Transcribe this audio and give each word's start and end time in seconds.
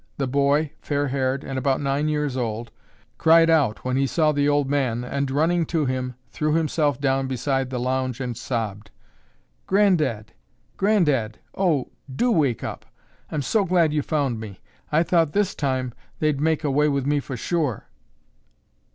The 0.17 0.25
boy, 0.25 0.71
fair 0.81 1.09
haired 1.09 1.43
and 1.43 1.59
about 1.59 1.79
nine 1.79 2.07
years 2.07 2.35
old, 2.35 2.71
cried 3.19 3.51
out 3.51 3.85
when 3.85 3.97
he 3.97 4.07
saw 4.07 4.31
the 4.31 4.49
old 4.49 4.67
man 4.67 5.03
and 5.03 5.29
running 5.29 5.63
to 5.67 5.85
him, 5.85 6.15
threw 6.31 6.53
himself 6.55 6.99
down 6.99 7.27
beside 7.27 7.69
the 7.69 7.79
lounge 7.79 8.19
and 8.19 8.35
sobbed, 8.35 8.89
"Granddad! 9.67 10.33
Granddad! 10.75 11.37
Oh, 11.53 11.91
do 12.11 12.31
wake 12.31 12.63
up. 12.63 12.87
I'm 13.29 13.43
so 13.43 13.63
glad 13.63 13.93
you 13.93 14.01
found 14.01 14.39
me. 14.39 14.59
I 14.91 15.03
thought 15.03 15.33
this 15.33 15.53
time 15.53 15.93
they'd 16.17 16.41
make 16.41 16.63
away 16.63 16.87
with 16.89 17.05
me 17.05 17.19
for 17.19 17.37
sure." 17.37 17.85